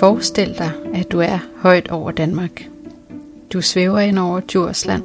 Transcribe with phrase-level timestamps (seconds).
[0.00, 2.68] Forestil dig, at du er højt over Danmark.
[3.52, 5.02] Du svæver ind over Djursland.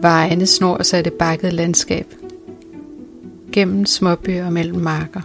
[0.00, 2.06] Vejene snor sig i det bakkede landskab.
[3.52, 5.20] Gennem småbyer og mellem marker.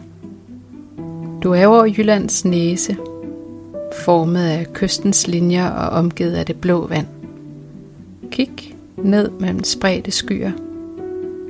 [1.43, 2.97] Du er over Jyllands næse,
[4.05, 7.07] formet af kystens linjer og omgivet af det blå vand.
[8.31, 10.51] Kig ned mellem spredte skyer.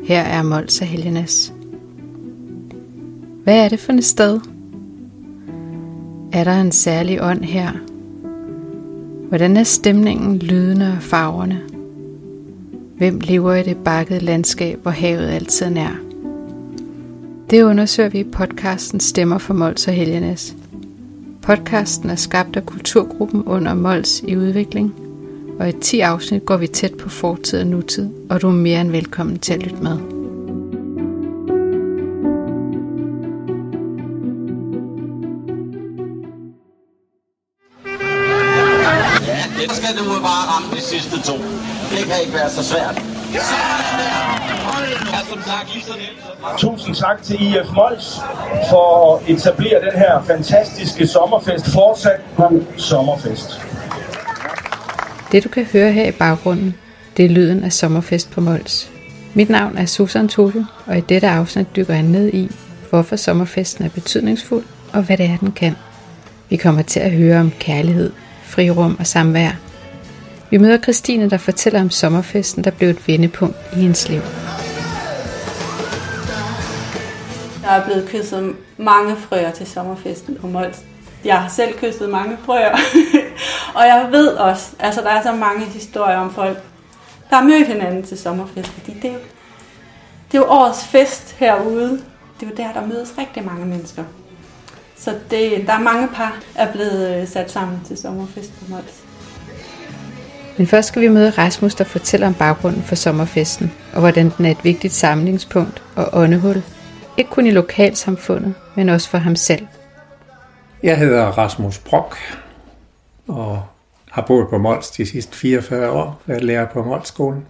[0.03, 1.53] Her er Mols og Helgenes.
[3.43, 4.52] Hvad er det for et sted?
[6.33, 7.71] Er der en særlig ånd her?
[9.27, 11.61] Hvordan er stemningen, lydene og farverne?
[12.97, 15.99] Hvem lever i det bakkede landskab, hvor havet altid er nær?
[17.49, 20.55] Det undersøger vi i podcasten Stemmer for Mols og Helgenes.
[21.41, 24.93] Podcasten er skabt af Kulturgruppen under Mols i udvikling,
[25.59, 28.81] og i 10 afsnit går vi tæt på fortid og nutid, og du er mere
[28.81, 30.22] end velkommen til at lytte med.
[40.27, 41.35] Bare ramme de sidste to.
[41.91, 42.95] Det kan ikke være så svært.
[46.57, 48.19] Tusind tak til IF Mols
[48.69, 51.65] for at etablere den her fantastiske sommerfest.
[51.73, 53.61] Fortsat god sommerfest.
[55.31, 56.75] Det du kan høre her i baggrunden,
[57.17, 58.89] det er lyden af sommerfest på Mols.
[59.33, 62.51] Mit navn er Susan Toto, og i dette afsnit dykker jeg ned i,
[62.89, 64.63] hvorfor sommerfesten er betydningsfuld,
[64.93, 65.75] og hvad det er, den kan.
[66.49, 68.11] Vi kommer til at høre om kærlighed,
[68.43, 69.62] frirum og samvær.
[70.49, 74.21] Vi møder Christine, der fortæller om sommerfesten, der blev et vendepunkt i hendes liv.
[77.63, 80.77] Der er blevet kysset mange frøer til sommerfesten på Mols.
[81.25, 82.71] Jeg har selv kysset mange frøer.
[83.77, 86.57] og jeg ved også, altså der er så mange historier om folk,
[87.29, 88.69] der har mødt hinanden til sommerfest.
[88.69, 89.19] Fordi det er jo,
[90.31, 92.01] det er jo årets fest herude.
[92.39, 94.03] Det er jo der, der mødes rigtig mange mennesker.
[94.97, 99.02] Så det, der er mange par, er blevet øh, sat sammen til sommerfest på Mols.
[100.57, 104.45] Men først skal vi møde Rasmus, der fortæller om baggrunden for sommerfesten, og hvordan den
[104.45, 106.63] er et vigtigt samlingspunkt og åndehul.
[107.17, 109.67] Ikke kun i lokalsamfundet, men også for ham selv.
[110.83, 112.17] Jeg hedder Rasmus Brock,
[113.27, 113.63] og
[114.11, 117.45] har boet på Mols de sidste 44 år, været lærer på Molsskolen.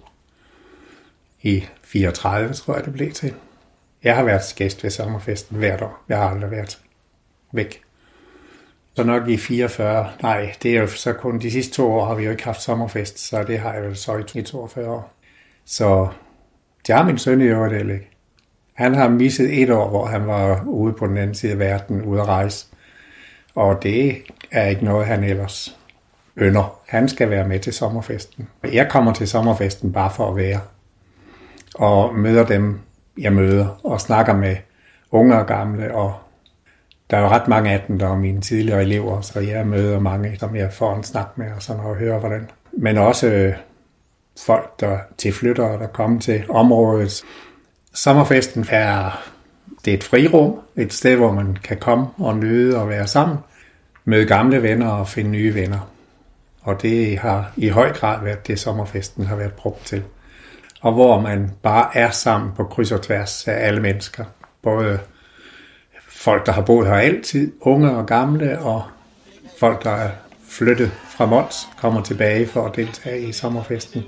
[1.41, 3.33] I 34, tror jeg, det blev til.
[4.03, 6.03] Jeg har været gæst ved sommerfesten hvert år.
[6.09, 6.79] Jeg har aldrig været
[7.51, 7.81] væk.
[8.95, 12.15] Så nok i 44, nej, det er jo så kun de sidste to år har
[12.15, 15.13] vi jo ikke haft sommerfest, så det har jeg jo så i 42 år.
[15.65, 16.07] Så
[16.87, 18.09] det har min søn i øvrigt ikke.
[18.73, 22.01] Han har misset et år, hvor han var ude på den anden side af verden,
[22.01, 22.67] ude at rejse.
[23.55, 24.17] Og det
[24.51, 25.77] er ikke noget, han ellers
[26.35, 26.79] ønder.
[26.87, 28.47] Han skal være med til sommerfesten.
[28.73, 30.59] Jeg kommer til sommerfesten bare for at være.
[31.75, 32.79] Og møder dem,
[33.17, 34.55] jeg møder, og snakker med
[35.11, 36.13] unge og gamle, og
[37.09, 39.99] der er jo ret mange af dem, der er mine tidligere elever, så jeg møder
[39.99, 42.49] mange, som jeg får en snak med, og sådan og hører hvordan.
[42.71, 43.53] Men også øh,
[44.45, 47.23] folk, der tilflytter og der kommer til området.
[47.93, 49.21] Sommerfesten er,
[49.85, 53.37] det er et frirum, et sted, hvor man kan komme og nyde og være sammen,
[54.05, 55.89] møde gamle venner og finde nye venner.
[56.61, 60.03] Og det har i høj grad været det, sommerfesten har været brugt til.
[60.81, 64.25] Og hvor man bare er sammen på kryds og tværs af alle mennesker.
[64.61, 64.99] Både
[66.23, 68.83] folk, der har boet her altid, unge og gamle, og
[69.59, 70.09] folk, der er
[70.49, 74.03] flyttet fra Mols, kommer tilbage for at deltage i sommerfesten.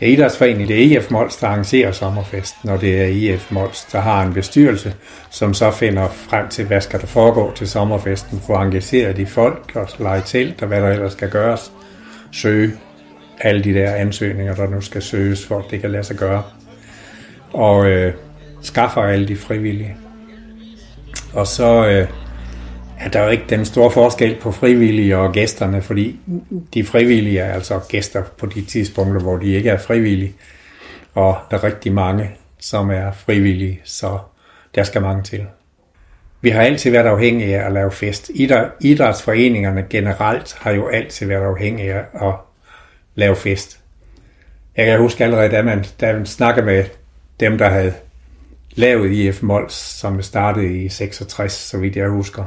[0.00, 3.84] Det er idrætsforeningen, det er IF Mols, der arrangerer sommerfesten, og det er IF Mols,
[3.84, 4.94] der har en bestyrelse,
[5.30, 9.26] som så finder frem til, hvad skal der foregå til sommerfesten, for at engagere de
[9.26, 11.72] folk og lege telt og hvad der ellers skal gøres,
[12.32, 12.72] søge
[13.40, 16.42] alle de der ansøgninger, der nu skal søges, for at det kan lade sig gøre,
[17.52, 18.14] og øh,
[18.62, 19.96] skaffer alle de frivillige.
[21.34, 22.08] Og så øh,
[23.00, 26.20] er der jo ikke den store forskel på frivillige og gæsterne, fordi
[26.74, 30.34] de frivillige er altså gæster på de tidspunkter, hvor de ikke er frivillige.
[31.14, 34.18] Og der er rigtig mange, som er frivillige, så
[34.74, 35.46] der skal mange til.
[36.40, 38.30] Vi har altid været afhængige af at lave fest.
[38.80, 42.34] Idrætsforeningerne generelt har jo altid været afhængige af at
[43.14, 43.80] lave fest.
[44.76, 46.84] Jeg kan huske allerede, da man, da man snakkede med
[47.40, 47.94] dem, der havde
[48.74, 52.44] lavet IF Mols, som startede i 66, så vidt jeg husker.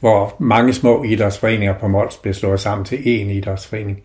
[0.00, 4.02] Hvor mange små idrætsforeninger på Mols blev slået sammen til én idrætsforening.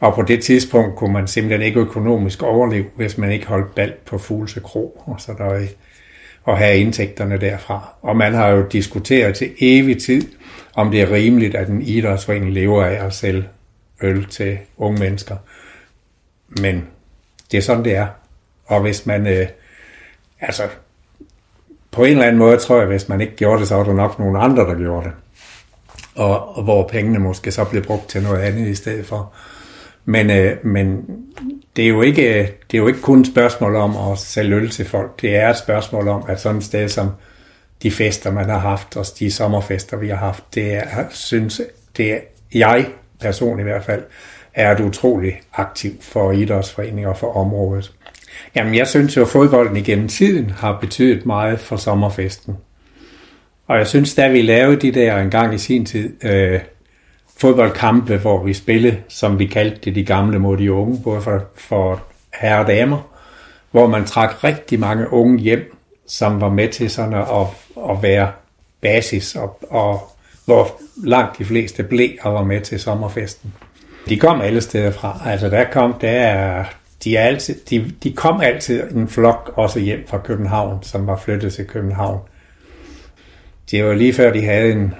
[0.00, 3.92] Og på det tidspunkt kunne man simpelthen ikke økonomisk overleve, hvis man ikke holdt bal
[4.06, 5.66] på Fuglse Kro, og så der
[6.44, 7.94] og have indtægterne derfra.
[8.02, 10.22] Og man har jo diskuteret til evig tid,
[10.74, 13.44] om det er rimeligt, at en idrætsforening lever af at sælge
[14.02, 15.36] øl til unge mennesker.
[16.60, 16.86] Men
[17.50, 18.06] det er sådan, det er.
[18.66, 19.46] Og hvis man øh,
[20.40, 20.62] altså
[21.90, 23.92] på en eller anden måde tror jeg, hvis man ikke gjorde det, så var der
[23.92, 25.12] nok nogle andre, der gjorde det.
[26.14, 29.32] Og, og hvor pengene måske så blev brugt til noget andet i stedet for.
[30.04, 31.06] Men, øh, men
[31.76, 34.56] det, er jo ikke, øh, det er jo ikke kun et spørgsmål om at sælge
[34.56, 35.20] øl til folk.
[35.20, 37.10] Det er et spørgsmål om, at sådan et sted som
[37.82, 41.60] de fester, man har haft, og de sommerfester, vi har haft, det er, synes,
[41.96, 42.18] det er
[42.54, 42.86] jeg
[43.20, 44.02] personligt i hvert fald,
[44.54, 47.92] er et utroligt aktiv for idrætsforeninger og for området.
[48.54, 52.56] Jamen, jeg synes jo, at fodbolden igennem tiden har betydet meget for sommerfesten.
[53.66, 56.60] Og jeg synes, da vi lavede de der engang i sin tid, øh,
[57.36, 61.42] fodboldkampe, hvor vi spillede, som vi kaldte det, de gamle mod de unge, både for,
[61.56, 62.02] for
[62.40, 63.10] herre og damer,
[63.70, 65.76] hvor man trak rigtig mange unge hjem,
[66.06, 67.46] som var med til sådan at,
[67.90, 68.32] at være
[68.80, 70.10] basis, og, og
[70.44, 73.54] hvor langt de fleste blev og var med til sommerfesten.
[74.08, 75.20] De kom alle steder fra.
[75.26, 76.64] Altså der kom, der
[77.04, 81.16] de, er altid, de, de kom altid en flok også hjem fra København, som var
[81.16, 82.20] flyttet til København.
[83.70, 84.94] Det var lige før, de havde en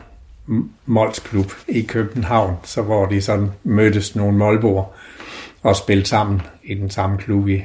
[0.86, 4.92] målsklub i København, så hvor de sådan mødtes nogle målbor
[5.62, 7.64] og spillede sammen i den samme klub i.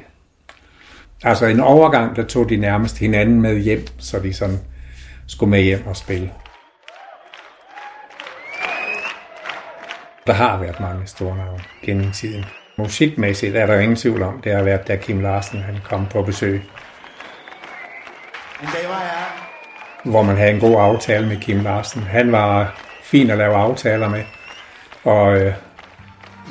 [1.24, 4.59] Altså en overgang, der tog de nærmest hinanden med hjem, så de sådan
[5.27, 6.31] skulle med hjem og spille.
[10.27, 12.45] Der har været mange store navne gennem tiden.
[12.80, 16.22] Musikmæssigt er der ingen tvivl om, det har været, da Kim Larsen han kom på
[16.22, 16.62] besøg.
[20.04, 22.02] Hvor man havde en god aftale med Kim Larsen.
[22.02, 24.24] Han var fin at lave aftaler med,
[25.04, 25.54] og øh,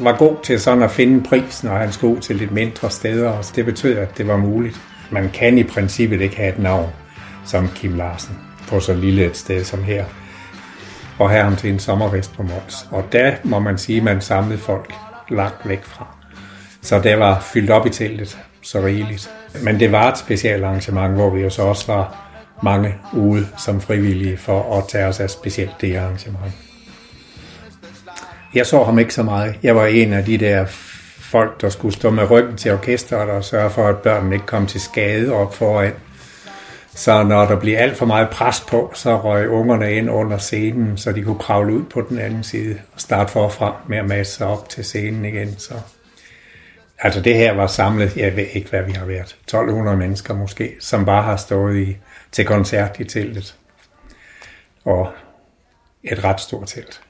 [0.01, 3.45] var god til sådan at finde pris, når han skulle til lidt mindre steder, og
[3.57, 4.81] det betød, at det var muligt.
[5.11, 6.91] Man kan i princippet ikke have et navn
[7.45, 8.39] som Kim Larsen
[8.69, 10.05] på så lille et sted som her
[11.19, 12.89] og have ham til en sommervest på Mols.
[12.91, 14.95] Og der må man sige, at man samlede folk
[15.29, 16.18] langt væk fra.
[16.89, 19.31] Så det var fyldt op i teltet så rigeligt.
[19.63, 22.17] Men det var et specielt arrangement, hvor vi jo så også var
[22.63, 26.53] mange ude som frivillige for at tage os af specielt det arrangement.
[28.55, 29.55] Jeg så ham ikke så meget.
[29.63, 30.65] Jeg var en af de der
[31.19, 34.67] folk, der skulle stå med ryggen til orkestret og sørge for, at børnene ikke kom
[34.67, 35.93] til skade op foran.
[36.95, 40.97] Så når der blev alt for meget pres på, så røg ungerne ind under scenen,
[40.97, 44.37] så de kunne kravle ud på den anden side og starte forfra med at masse
[44.37, 45.59] sig op til scenen igen.
[45.59, 45.75] Så.
[47.01, 50.77] Altså det her var samlet, jeg ved ikke hvad vi har været, 1200 mennesker måske,
[50.81, 51.97] som bare har stået i,
[52.33, 53.57] til koncert i teltet.
[54.85, 55.13] Og
[56.03, 57.01] et ret stort telt.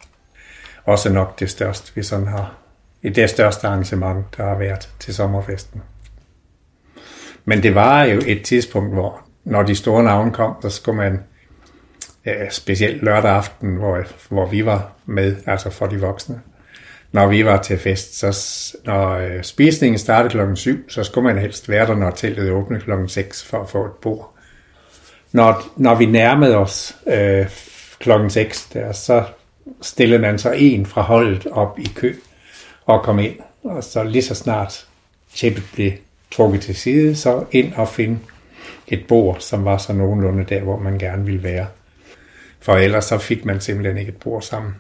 [0.85, 2.55] Også nok det største, vi sådan har,
[3.03, 5.83] det største arrangement, der har været til sommerfesten.
[7.45, 11.25] Men det var jo et tidspunkt, hvor når de store navne kom, så skulle man
[12.27, 16.41] øh, specielt lørdag aften, hvor, hvor vi var med, altså for de voksne.
[17.13, 18.27] Når vi var til fest, så
[18.85, 22.81] når øh, spisningen startede klokken 7, så skulle man helst være der, når teltet åbnede
[22.81, 24.35] klokken 6 for at få et bord.
[25.33, 27.47] Når, når vi nærmede os øh,
[27.99, 29.25] klokken 6, der, så
[29.83, 32.15] stillede man så en fra holdet op i kø
[32.87, 33.35] og kom ind.
[33.65, 34.87] Og så lige så snart
[35.35, 35.93] tæppet blev
[36.31, 38.19] trukket til side, så ind og finde
[38.89, 41.67] et bord, som var så nogenlunde der, hvor man gerne ville være.
[42.61, 44.75] For ellers så fik man simpelthen ikke et bord sammen.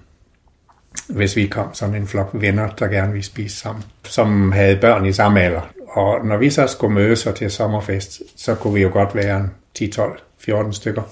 [1.09, 5.07] Hvis vi kom som en flok venner, der gerne ville spise sammen, som havde børn
[5.07, 5.71] i samme alder.
[5.89, 9.49] Og når vi så skulle mødes og til sommerfest, så kunne vi jo godt være
[9.75, 11.03] 10, 12, 14 stykker,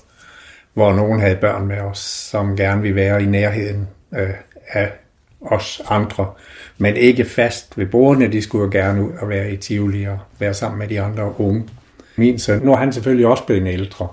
[0.75, 4.31] hvor nogen havde børn med os, som gerne ville være i nærheden øh,
[4.69, 4.93] af
[5.41, 6.31] os andre,
[6.79, 8.33] men ikke fast ved bordene.
[8.33, 11.41] De skulle jo gerne ud og være i Tivoli og være sammen med de andre
[11.41, 11.69] unge
[12.17, 12.61] min søn.
[12.63, 14.09] Nu er han selvfølgelig også blevet ældre.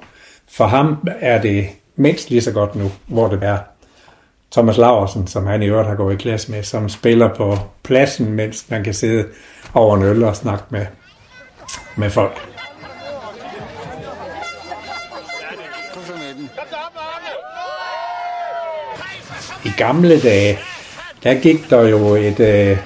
[0.49, 3.57] For ham er det mindst lige så godt nu, hvor det er
[4.53, 8.31] Thomas Laversen, som han i øvrigt har gået i klasse med, som spiller på pladsen,
[8.31, 9.25] mens man kan sidde
[9.73, 10.85] over en øl og snakke med,
[11.95, 12.49] med folk.
[19.65, 20.59] I gamle dage,
[21.23, 22.77] der gik der jo et, øh,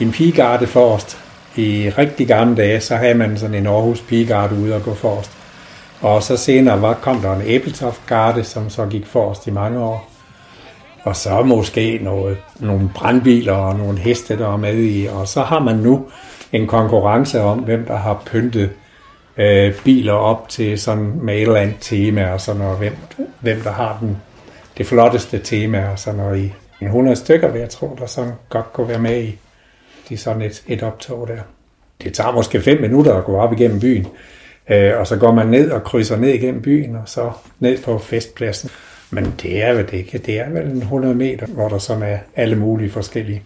[0.00, 1.18] en pigegarde forrest,
[1.56, 5.30] i rigtig gamle dage, så havde man sådan en Aarhus Pigegarde ude og gå forrest.
[6.00, 10.17] Og så senere var, kom der en æbletoftgarde, som så gik forrest i mange år.
[11.08, 15.06] Og så måske noget, nogle brandbiler og nogle heste, der er med i.
[15.06, 16.06] Og så har man nu
[16.52, 18.70] en konkurrence om, hvem der har pyntet
[19.36, 22.78] øh, biler op til sådan med et eller andet tema og sådan noget.
[22.78, 22.96] Hvem,
[23.40, 24.16] hvem der har den,
[24.78, 26.52] det flotteste tema og sådan noget i.
[26.80, 29.38] 100 stykker vil jeg tro, der sådan godt kunne være med i
[30.08, 31.40] de sådan et, et optog der.
[32.02, 34.06] Det tager måske 5 minutter at gå op igennem byen,
[34.70, 37.98] øh, og så går man ned og krydser ned igennem byen, og så ned på
[37.98, 38.70] festpladsen.
[39.10, 40.18] Men det er vel ikke.
[40.18, 43.42] Det er vel en 100 meter, hvor der sådan er alle mulige forskellige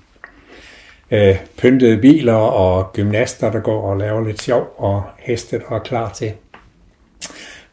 [1.11, 5.79] øh, pyntede biler og gymnaster, der går og laver lidt sjov, og heste, der er
[5.79, 6.33] klar til.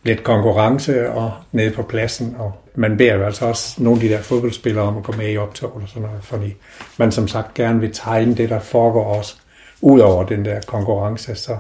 [0.04, 4.14] lidt konkurrence og nede på pladsen, og man beder jo altså også nogle af de
[4.14, 6.56] der fodboldspillere om at gå med i optog og sådan noget, fordi
[6.98, 9.36] man som sagt gerne vil tegne det, der foregår også,
[9.82, 11.58] ud over den der konkurrence, så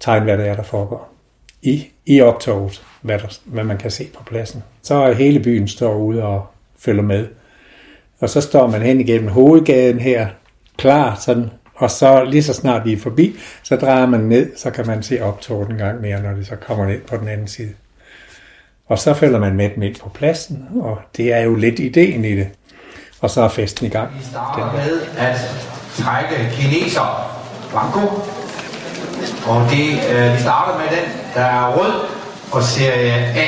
[0.00, 1.14] tegne, hvad det er, der foregår
[1.62, 4.62] i, i optoget, hvad, der, hvad man kan se på pladsen.
[4.82, 6.46] Så er hele byen står ude og
[6.78, 7.26] følger med.
[8.20, 10.28] Og så står man hen igennem hovedgaden her,
[10.76, 14.70] klar sådan, og så lige så snart vi er forbi, så drejer man ned, så
[14.70, 17.48] kan man se optoget en gang mere, når det så kommer ned på den anden
[17.48, 17.72] side.
[18.86, 22.24] Og så følger man med dem ind på pladsen, og det er jo lidt ideen
[22.24, 22.48] i det.
[23.20, 24.14] Og så er festen i gang.
[24.18, 25.36] Vi starter med at
[25.96, 27.38] trække kineser.
[27.72, 28.41] Banko.
[29.46, 31.92] Og det, øh, vi starter med den, der er rød
[32.52, 33.46] og serie A.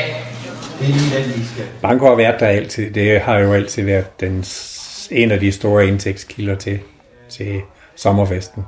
[0.80, 1.64] Det er lige den, vi skal.
[1.82, 2.90] Banko har været der altid.
[2.90, 4.44] Det har jo altid været den,
[5.10, 6.80] en af de store indtægtskilder til,
[7.28, 7.60] til
[7.96, 8.64] sommerfesten.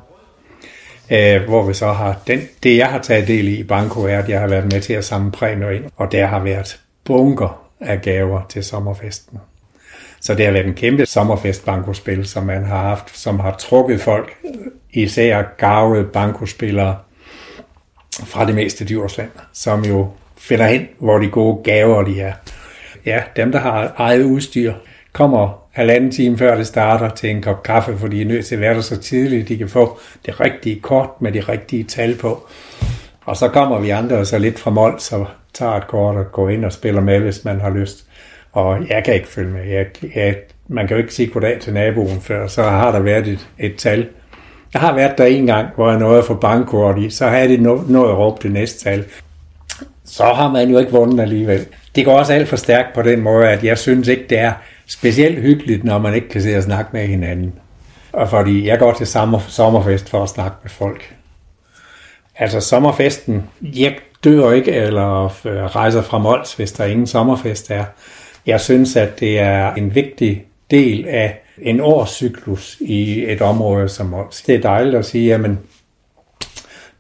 [1.11, 4.19] Æh, hvor vi så har, den, det jeg har taget del i i Banko er,
[4.19, 7.63] at jeg har været med til at samle præmier ind, og der har været bunker
[7.81, 9.39] af gaver til sommerfesten.
[10.21, 14.01] Så det har været en kæmpe sommerfest bankospil, som man har haft, som har trukket
[14.01, 14.37] folk,
[14.93, 16.97] især gavede bankospillere
[18.25, 20.09] fra det meste Djursland, som jo
[20.39, 22.33] finder hen, hvor de gode gaver de er.
[23.07, 24.73] Ja, dem der har eget udstyr,
[25.13, 28.55] kommer halvanden time før det starter til en kop kaffe, for de er nødt til
[28.55, 32.15] at være der så tidligt, de kan få det rigtige kort med de rigtige tal
[32.15, 32.49] på.
[33.25, 36.49] Og så kommer vi andre så lidt fra mål, så tager et kort og går
[36.49, 38.06] ind og spiller med, hvis man har lyst.
[38.57, 39.65] Og jeg kan ikke følge med.
[39.65, 40.37] Jeg, jeg,
[40.69, 43.77] man kan jo ikke sige goddag til naboen før, så har der været et, et
[43.77, 44.09] tal.
[44.73, 47.49] Jeg har været der en gang, hvor jeg nåede at få bankkort i, så havde
[47.49, 49.05] de nået at råbe det næste tal.
[50.05, 51.67] Så har man jo ikke vundet alligevel.
[51.95, 54.53] Det går også alt for stærkt på den måde, at jeg synes ikke, det er
[54.87, 57.55] specielt hyggeligt, når man ikke kan se og snakke med hinanden.
[58.13, 61.15] Og fordi jeg går til sommer, sommerfest for at snakke med folk.
[62.39, 67.85] Altså sommerfesten, jeg dør ikke eller øh, rejser fra Mols, hvis der ingen sommerfest er.
[68.47, 74.15] Jeg synes, at det er en vigtig del af en årscyklus i et område som
[74.15, 74.43] os.
[74.43, 75.51] Det er dejligt at sige, at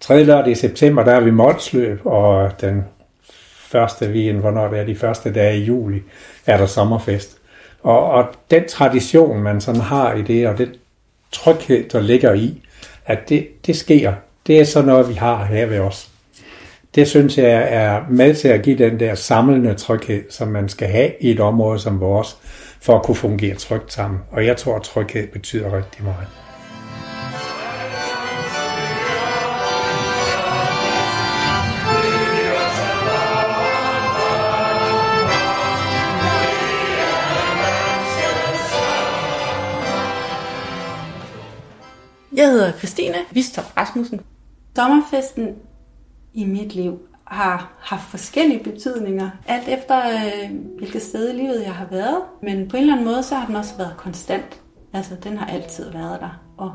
[0.00, 0.24] 3.
[0.24, 2.84] lørdag i september, der er vi målsløb, og den
[3.58, 6.02] første weekend, hvornår det er de første dage i juli,
[6.46, 7.38] er der sommerfest.
[7.82, 10.74] Og, og den tradition, man sådan har i det, og den
[11.32, 12.62] tryghed, der ligger i,
[13.06, 14.12] at det, det sker,
[14.46, 16.10] det er sådan noget, vi har her ved os.
[16.96, 20.88] Det synes jeg er med til at give den der samlende tryghed, som man skal
[20.88, 22.36] have i et område som vores,
[22.80, 24.20] for at kunne fungere trygt sammen.
[24.30, 26.26] Og jeg tror, at tryghed betyder rigtig meget.
[42.36, 44.20] Jeg hedder Christine Vistop Rasmussen.
[44.76, 45.48] Sommerfesten
[46.36, 51.74] i mit liv har haft forskellige betydninger, alt efter øh, hvilket sted i livet jeg
[51.74, 52.22] har været.
[52.42, 54.60] Men på en eller anden måde, så har den også været konstant.
[54.92, 56.40] Altså, den har altid været der.
[56.56, 56.74] Og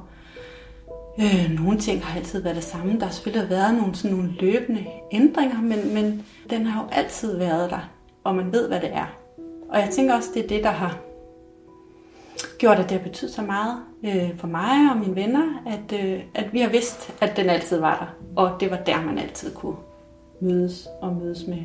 [1.19, 2.99] øh, nogle ting har altid været det samme.
[2.99, 7.37] Der har selvfølgelig været nogle, sådan nogle løbende ændringer, men, men den har jo altid
[7.37, 7.89] været der,
[8.23, 9.17] og man ved, hvad det er.
[9.69, 10.97] Og jeg tænker også, det er det, der har
[12.61, 16.21] gjort, at det har betydet så meget øh, for mig og mine venner, at, øh,
[16.35, 18.35] at vi har vidst, at den altid var der.
[18.41, 19.75] Og det var der, man altid kunne
[20.41, 21.63] mødes og mødes med,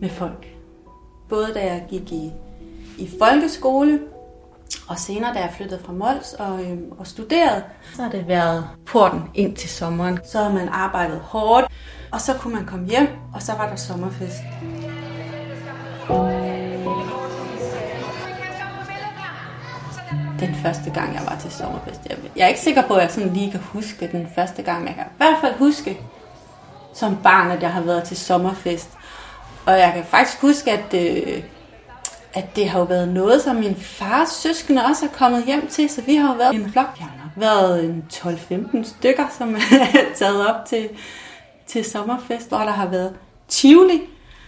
[0.00, 0.46] med folk.
[1.28, 2.32] Både da jeg gik i,
[2.98, 4.00] i folkeskole,
[4.88, 7.62] og senere da jeg flyttede fra Mols og, øh, og studerede,
[7.94, 10.18] så har det været porten ind til sommeren.
[10.24, 11.66] Så har man arbejdet hårdt,
[12.12, 14.42] og så kunne man komme hjem, og så var der sommerfest.
[20.40, 22.00] Den første gang, jeg var til sommerfest.
[22.08, 24.86] Jeg, jeg er ikke sikker på, at jeg sådan lige kan huske den første gang.
[24.86, 26.00] Jeg kan i hvert fald huske
[26.94, 28.90] som barn, at jeg har været til sommerfest.
[29.66, 31.42] Og jeg kan faktisk huske, at, øh,
[32.34, 35.88] at det har jo været noget, som min fars søskende også er kommet hjem til.
[35.88, 36.86] Så vi har jo været en flok.
[36.98, 39.56] Jeg har nok været en 12-15 stykker, som
[39.94, 40.88] er taget op til,
[41.66, 43.14] til sommerfest, hvor der har været
[43.48, 44.02] Tivoli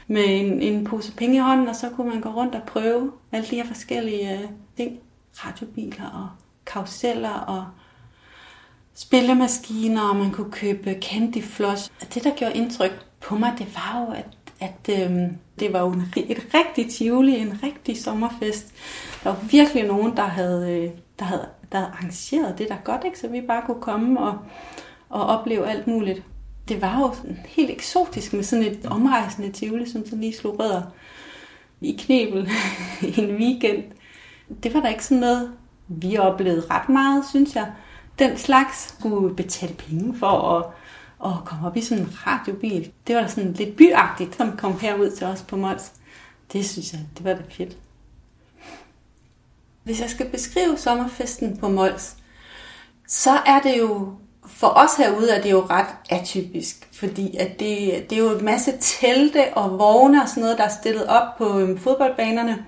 [0.09, 3.13] med en, en pose penge i hånden, og så kunne man gå rundt og prøve
[3.33, 4.41] alle de her forskellige øh,
[4.77, 4.99] ting
[5.45, 6.29] radiobiler og
[6.67, 7.67] karuseller og
[8.95, 11.93] spillemaskiner, og man kunne købe candy floss.
[12.15, 14.27] Det, der gjorde indtryk på mig, det var jo, at,
[14.61, 18.75] at øhm, det var jo en, et rigtigt tivoli, en rigtig sommerfest.
[19.25, 23.05] Der var virkelig nogen, der havde, øh, der havde, der havde arrangeret det der godt,
[23.05, 23.19] ikke?
[23.19, 24.39] så vi bare kunne komme og,
[25.09, 26.23] og opleve alt muligt.
[26.69, 30.83] Det var jo helt eksotisk med sådan et omrejsende tivoli, som så lige slog rødder
[31.81, 32.51] i knebel
[33.19, 33.85] en weekend
[34.63, 35.53] det var da ikke sådan noget,
[35.89, 37.73] vi oplevede ret meget, synes jeg.
[38.19, 40.65] Den slags skulle betale penge for at,
[41.31, 42.93] at komme op i sådan en radiobil.
[43.07, 45.93] Det var da sådan lidt byagtigt, som kom herud til os på Mols.
[46.53, 47.77] Det synes jeg, det var da fedt.
[49.83, 52.17] Hvis jeg skal beskrive sommerfesten på Mols,
[53.09, 54.13] så er det jo,
[54.47, 58.45] for os herude er det jo ret atypisk, fordi at det, det er jo en
[58.45, 62.67] masse telte og vogne og sådan noget, der er stillet op på øhm, fodboldbanerne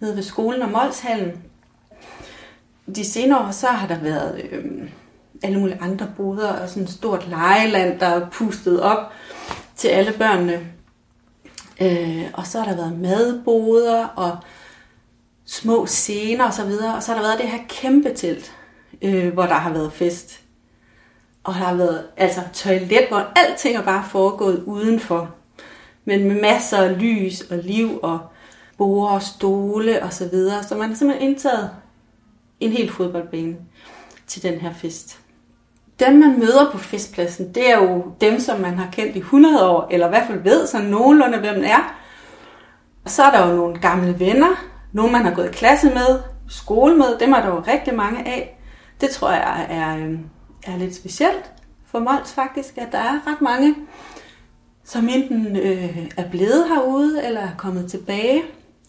[0.00, 1.42] nede ved skolen og Molshallen.
[2.96, 4.64] De senere år, så har der været øh,
[5.42, 9.12] alle mulige andre boder og sådan et stort lejeland, der er pustet op
[9.76, 10.66] til alle børnene.
[11.80, 14.38] Øh, og så har der været madboder og
[15.44, 16.94] små scener og så videre.
[16.94, 18.52] Og så har der været det her kæmpe telt,
[19.02, 20.40] øh, hvor der har været fest.
[21.44, 25.34] Og der har været altså toilet, hvor alting er bare foregået udenfor.
[26.04, 28.20] Men med masser af lys og liv og
[28.78, 30.62] borde og stole og så videre.
[30.62, 31.70] Så man har simpelthen indtaget
[32.60, 33.56] en hel fodboldbane
[34.26, 35.18] til den her fest.
[36.00, 39.70] Dem, man møder på festpladsen, det er jo dem, som man har kendt i 100
[39.70, 41.96] år, eller i hvert fald ved sådan nogenlunde, hvem det er.
[43.04, 46.20] Og så er der jo nogle gamle venner, nogle man har gået i klasse med,
[46.48, 48.60] skole med, dem er der jo rigtig mange af.
[49.00, 50.28] Det tror jeg er, er øhm,
[50.78, 51.52] lidt specielt
[51.86, 53.74] for Mols faktisk, at der er ret mange,
[54.84, 58.42] som enten øh, er blevet herude, eller er kommet tilbage,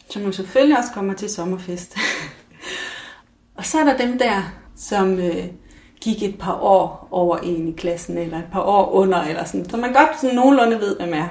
[0.10, 1.98] som jo selvfølgelig også kommer til sommerfest.
[3.58, 4.42] og så er der dem der,
[4.76, 5.46] som øh,
[6.02, 9.70] gik et par år over en i klassen, eller et par år under, eller sådan,
[9.70, 11.28] så man godt sådan nogenlunde ved, hvem er.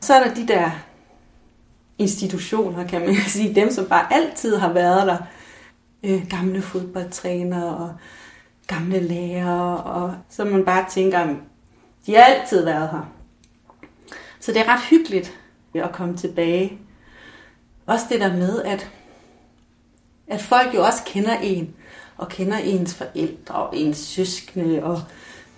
[0.00, 0.70] Så er der de der
[1.98, 5.16] institutioner, kan man sige, dem som bare altid har været der.
[6.02, 7.94] Øh, gamle fodboldtrænere og
[8.66, 11.34] gamle lærere, og så man bare tænker,
[12.06, 13.10] de har altid været her.
[14.40, 15.38] Så det er ret hyggeligt
[15.74, 16.78] at komme tilbage.
[17.86, 18.90] Også det der med, at,
[20.26, 21.74] at folk jo også kender en,
[22.16, 25.02] og kender ens forældre og ens søskende, og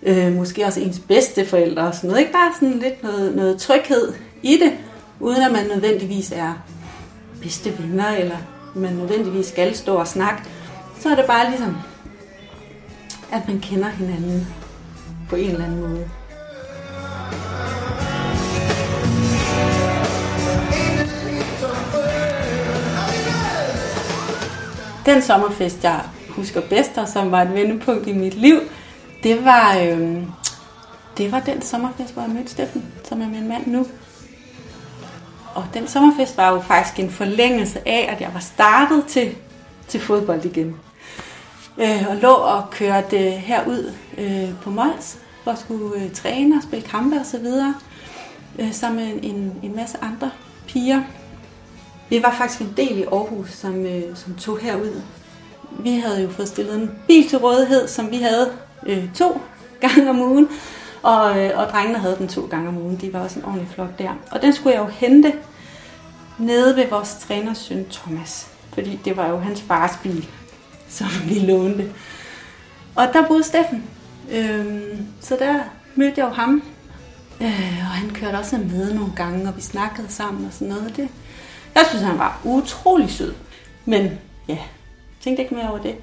[0.02, 2.20] øh, måske også ens bedsteforældre og sådan noget.
[2.20, 2.32] Ikke?
[2.32, 4.72] Der er sådan lidt noget, noget tryghed i det,
[5.20, 6.54] uden at man nødvendigvis er
[7.42, 8.36] bedste venner, eller
[8.74, 10.42] man nødvendigvis skal stå og snakke.
[11.00, 11.76] Så er det bare ligesom,
[13.32, 14.46] at man kender hinanden
[15.28, 16.10] på en eller anden måde.
[25.08, 28.60] Den sommerfest, jeg husker bedst, og som var et vendepunkt i mit liv,
[29.22, 30.22] det var, øh,
[31.18, 33.86] det var den sommerfest, hvor jeg mødte Steffen, som er min mand nu.
[35.54, 39.36] Og den sommerfest var jo faktisk en forlængelse af, at jeg var startet til,
[39.88, 40.76] til fodbold igen.
[41.78, 46.62] Øh, og lå og kørte herud øh, på Mols, for at skulle øh, træne og
[46.62, 47.74] spille kampe og så videre,
[48.58, 50.30] øh, sammen med en, en masse andre
[50.66, 51.02] piger.
[52.08, 55.02] Vi var faktisk en del i Aarhus, som, øh, som tog herud.
[55.70, 58.52] Vi havde jo fået stillet en bil til rådighed, som vi havde
[58.86, 59.40] øh, to
[59.80, 60.48] gange om ugen.
[61.02, 62.96] Og, øh, og drengene havde den to gange om ugen.
[63.00, 64.10] De var også en ordentlig flok der.
[64.30, 65.32] Og den skulle jeg jo hente
[66.38, 68.46] nede ved vores træners søn Thomas.
[68.72, 70.28] Fordi det var jo hans fars bil,
[70.88, 71.92] som vi lånte.
[72.96, 73.84] Og der boede Steffen.
[74.30, 74.82] Øh,
[75.20, 75.54] så der
[75.94, 76.62] mødte jeg jo ham.
[77.40, 80.96] Øh, og han kørte også med nogle gange, og vi snakkede sammen og sådan noget.
[80.96, 81.08] Det,
[81.74, 83.34] jeg synes, han var utrolig sød.
[83.84, 84.58] Men ja,
[85.20, 85.96] tænkte ikke mere over det.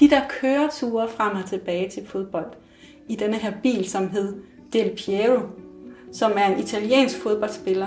[0.00, 2.52] De der køreture frem og tilbage til fodbold
[3.08, 4.34] i denne her bil, som hed
[4.72, 5.40] Del Piero,
[6.12, 7.86] som er en italiensk fodboldspiller.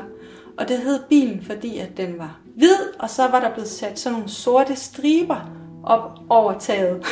[0.58, 4.00] Og det hed bilen, fordi at den var hvid, og så var der blevet sat
[4.00, 5.50] sådan nogle sorte striber
[5.84, 7.06] op over taget.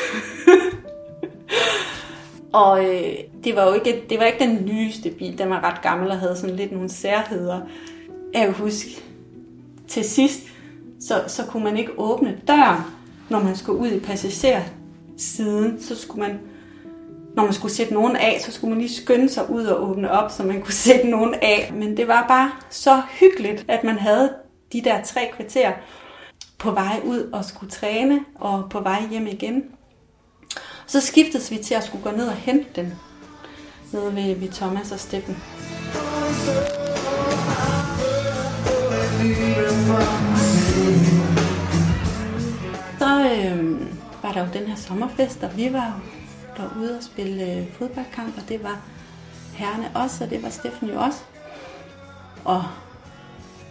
[2.64, 5.82] og øh, det var jo ikke, det var ikke den nyeste bil, den var ret
[5.82, 7.62] gammel og havde sådan lidt nogle særheder.
[8.34, 9.04] Jeg kan huske,
[9.88, 10.40] til sidst,
[11.00, 12.82] så, så kunne man ikke åbne døren,
[13.30, 15.82] når man skulle ud i passagersiden.
[15.82, 16.40] Så skulle man,
[17.36, 20.12] når man skulle sætte nogen af, så skulle man lige skynde sig ud og åbne
[20.12, 21.72] op, så man kunne sætte nogen af.
[21.74, 24.34] Men det var bare så hyggeligt, at man havde
[24.74, 25.72] de der tre kvarter
[26.58, 29.64] på vej ud og skulle træne, og på vej hjem igen.
[30.88, 32.94] Så skiftede vi til at skulle gå ned og hente den
[33.94, 35.38] nede ved, ved Thomas og Steffen.
[43.00, 43.82] Så øh,
[44.24, 46.00] var der jo den her sommerfest, og vi var
[46.58, 48.78] derude og spille øh, fodboldkamp, og det var
[49.54, 51.20] herrene også, og det var Steffen jo også.
[52.46, 52.64] Og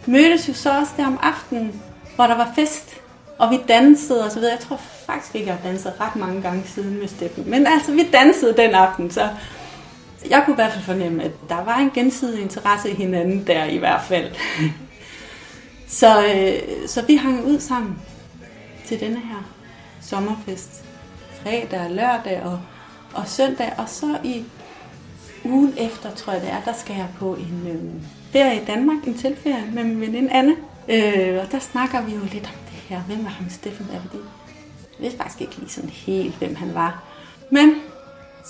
[0.07, 1.83] mødtes jo så også der om aftenen,
[2.17, 2.95] hvor der var fest,
[3.39, 4.55] og vi dansede og så videre.
[4.55, 7.51] Jeg tror faktisk ikke, jeg har danset ret mange gange siden med Steffen.
[7.51, 9.29] Men altså, vi dansede den aften, så
[10.31, 13.65] jeg kunne i hvert fald fornemme, at der var en gensidig interesse i hinanden der
[13.65, 14.31] i hvert fald.
[15.93, 17.99] Så, øh, så vi hang ud sammen
[18.87, 19.53] til denne her
[20.01, 20.85] sommerfest.
[21.43, 22.61] Fredag og lørdag og
[23.15, 24.45] og søndag, og så i
[25.45, 29.05] ugen efter, tror jeg det er, der skal jeg på en øh, ferie i Danmark,
[29.07, 30.57] en tilferie med min veninde Anne.
[30.89, 33.01] Øh, og der snakker vi jo lidt om det her.
[33.01, 33.87] Hvem var ham Steffen?
[33.93, 34.21] Er det?
[34.99, 37.03] Jeg vidste faktisk ikke lige sådan helt, hvem han var.
[37.51, 37.75] Men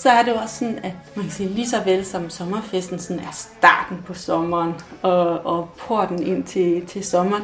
[0.02, 2.98] så er det jo også sådan, at man kan sige, lige så vel som sommerfesten
[2.98, 7.42] sådan er starten på sommeren og, og porten ind til, til sommeren,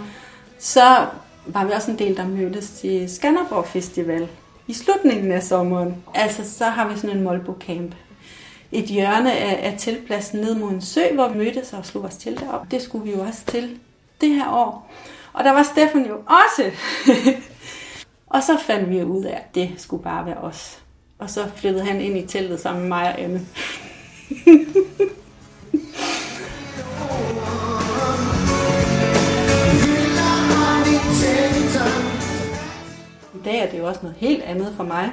[0.58, 1.06] så
[1.46, 4.28] var vi også en del, der mødtes til Skanderborg Festival
[4.66, 6.04] i slutningen af sommeren.
[6.14, 7.94] Altså, så har vi sådan en Molbo Camp.
[8.72, 12.16] Et hjørne af, af tilpladsen ned mod en sø, hvor vi mødtes og slog os
[12.16, 12.70] til derop.
[12.70, 13.78] Det skulle vi jo også til
[14.20, 14.90] det her år.
[15.32, 16.70] Og der var Stefan jo også.
[18.34, 20.78] og så fandt vi ud af, at det skulle bare være os.
[21.18, 23.40] Og så flyttede han ind i teltet sammen med mig og Anne.
[33.35, 35.12] I dag er det jo også noget helt andet for mig,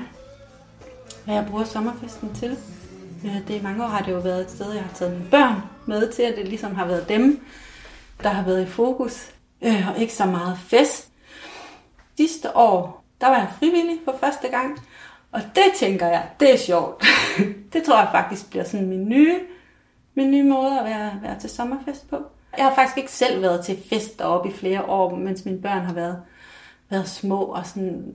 [1.26, 2.58] hvad jeg bruger sommerfesten til.
[3.26, 5.30] Øh, det i mange år har det jo været et sted, jeg har taget mine
[5.32, 7.46] børn med til, at det ligesom har været dem,
[8.24, 11.08] der har været i fokus, øh, og ikke så meget fest.
[12.18, 14.80] Sidste år, der var jeg frivillig for første gang,
[15.36, 17.04] og det tænker jeg, det er sjovt.
[17.74, 19.40] det tror jeg faktisk bliver sådan min nye,
[20.16, 22.18] min nye måde at være, være til sommerfest på.
[22.58, 25.86] Jeg har faktisk ikke selv været til fest deroppe i flere år, mens mine børn
[25.86, 26.22] har været,
[26.90, 28.14] været små og sådan...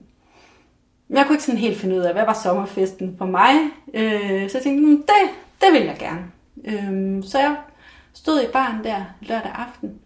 [1.09, 3.53] Jeg kunne ikke sådan helt finde ud af, hvad var sommerfesten for mig.
[3.93, 5.29] Øh, så jeg tænkte, hmm, det,
[5.61, 6.31] det vil jeg gerne.
[6.65, 7.55] Øh, så jeg
[8.13, 9.99] stod i baren der lørdag aften,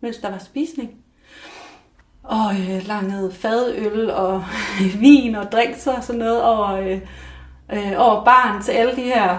[0.00, 1.03] mens der var spisning
[2.24, 4.44] og øh, langede fadøl og
[5.00, 7.00] vin og drinks og sådan noget over, øh,
[7.72, 9.38] øh, over barn til alle de her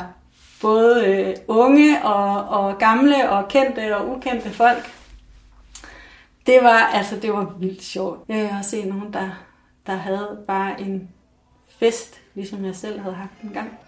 [0.62, 4.92] både øh, unge og, og gamle og kendte og ukendte folk.
[6.46, 8.20] Det var altså det var vildt sjovt.
[8.30, 9.30] Jeg har set nogen, der,
[9.88, 11.10] der havde bare en
[11.80, 13.80] fest, ligesom jeg selv havde haft en gang.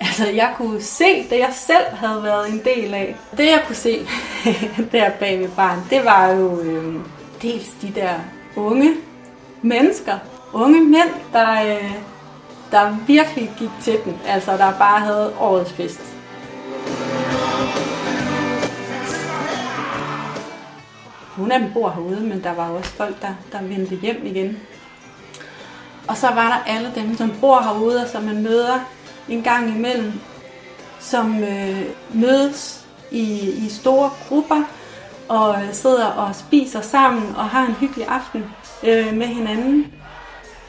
[0.00, 3.16] Altså, jeg kunne se det, jeg selv havde været en del af.
[3.36, 3.98] Det, jeg kunne se
[4.92, 7.00] der bag ved barn, det var jo øh,
[7.42, 8.14] dels de der
[8.56, 8.94] unge
[9.62, 10.18] mennesker,
[10.52, 11.94] unge mænd, der, øh,
[12.70, 14.20] der virkelig gik til den.
[14.26, 16.00] Altså, der bare havde årets fest.
[21.38, 24.58] Nogle af dem bor herude, men der var også folk, der, der vendte hjem igen.
[26.08, 28.80] Og så var der alle dem, som bor herude, og som man møder
[29.28, 30.12] en gang imellem,
[31.00, 31.82] som øh,
[32.14, 34.62] mødes i, i store grupper,
[35.30, 38.44] og sidder og spiser sammen og har en hyggelig aften
[38.82, 39.92] øh, med hinanden.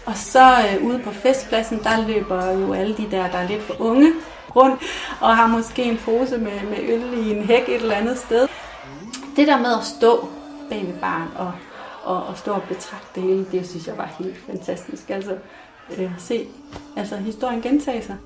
[0.05, 3.61] Og så øh, ude på festpladsen, der løber jo alle de der, der er lidt
[3.61, 4.13] for unge,
[4.55, 4.81] rundt
[5.21, 8.47] og har måske en pose med, med øl i en hæk et eller andet sted.
[9.35, 10.29] Det der med at stå
[10.69, 11.51] bag ved barn og,
[12.03, 15.09] og, og stå og betragte det hele, det synes jeg var helt fantastisk.
[15.09, 15.37] Altså,
[15.97, 16.47] øh, se
[16.97, 18.17] altså, historien gentage sig.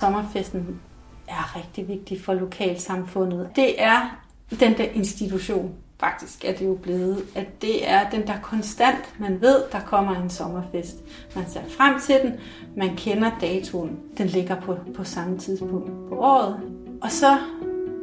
[0.00, 0.80] Sommerfesten
[1.28, 3.48] er rigtig vigtig for lokalsamfundet.
[3.56, 4.20] Det er
[4.60, 9.40] den der institution, faktisk er det jo blevet, at det er den der konstant, man
[9.40, 10.96] ved, der kommer en sommerfest.
[11.34, 12.32] Man ser frem til den,
[12.76, 16.60] man kender datoen, den ligger på, på samme tidspunkt på året.
[17.02, 17.38] Og så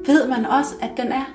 [0.05, 1.25] ved man også, at den er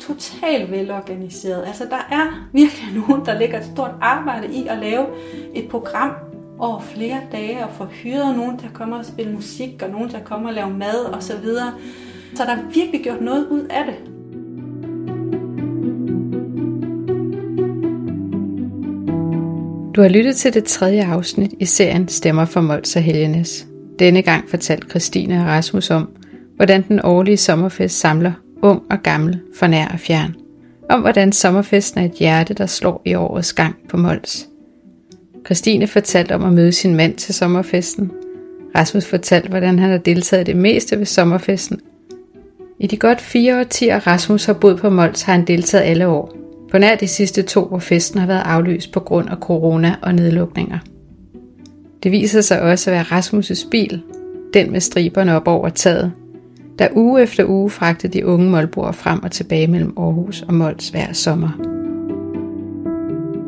[0.00, 1.64] totalt velorganiseret.
[1.66, 5.06] Altså der er virkelig nogen, der lægger et stort arbejde i at lave
[5.54, 6.10] et program,
[6.58, 10.08] over flere dage og få hyret nogen til at komme og spille musik, og nogen
[10.08, 11.72] til at komme og lave mad og så videre.
[12.34, 13.94] Så der er virkelig gjort noget ud af det.
[19.96, 23.66] Du har lyttet til det tredje afsnit i serien Stemmer for Mols og Helgenes.
[23.98, 26.08] Denne gang fortalte Christine og Rasmus om,
[26.56, 30.34] hvordan den årlige sommerfest samler ung og gammel for nær og fjern.
[30.90, 34.48] Om hvordan sommerfesten er et hjerte, der slår i årets gang på Mols.
[35.44, 38.10] Christine fortalte om at møde sin mand til sommerfesten.
[38.76, 41.80] Rasmus fortalte, hvordan han har deltaget det meste ved sommerfesten.
[42.80, 46.36] I de godt fire årtier Rasmus har boet på Mols, har han deltaget alle år.
[46.70, 50.14] På nær de sidste to, hvor festen har været aflyst på grund af corona og
[50.14, 50.78] nedlukninger.
[52.02, 54.02] Det viser sig også at være Rasmus' bil,
[54.54, 56.12] den med striberne op over taget,
[56.78, 60.88] der uge efter uge fragtede de unge målboere frem og tilbage mellem Aarhus og Mols
[60.88, 61.73] hver sommer.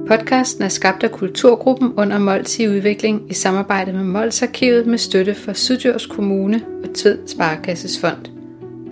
[0.08, 4.98] Podcasten er skabt af Kulturgruppen under Mols i udvikling i samarbejde med Mols Arkivet med
[4.98, 8.26] støtte fra Syddjurs Kommune og Tved Sparekasses Fond.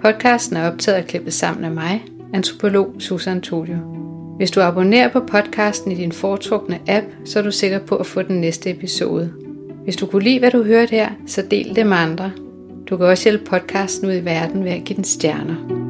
[0.03, 3.77] Podcasten er optaget og klippet sammen af mig, antropolog Susan Tolio.
[4.37, 8.07] Hvis du abonnerer på podcasten i din foretrukne app, så er du sikker på at
[8.07, 9.33] få den næste episode.
[9.85, 12.33] Hvis du kunne lide, hvad du hørte her, så del det med andre.
[12.91, 15.84] Du kan også hjælpe podcasten ud i verden ved at give den stjerner.